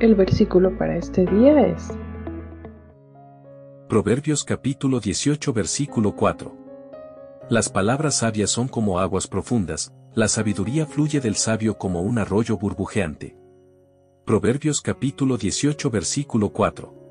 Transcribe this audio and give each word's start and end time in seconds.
El 0.00 0.16
versículo 0.16 0.76
para 0.76 0.96
este 0.96 1.24
día 1.24 1.68
es 1.68 1.96
Proverbios 3.88 4.42
capítulo 4.42 4.98
18 4.98 5.52
versículo 5.52 6.16
4. 6.16 6.52
Las 7.48 7.68
palabras 7.68 8.16
sabias 8.16 8.50
son 8.50 8.66
como 8.66 8.98
aguas 8.98 9.28
profundas, 9.28 9.94
la 10.12 10.26
sabiduría 10.26 10.84
fluye 10.86 11.20
del 11.20 11.36
sabio 11.36 11.78
como 11.78 12.02
un 12.02 12.18
arroyo 12.18 12.58
burbujeante. 12.58 13.36
Proverbios 14.24 14.80
capítulo 14.80 15.36
18 15.36 15.88
versículo 15.90 16.50
4. 16.50 17.03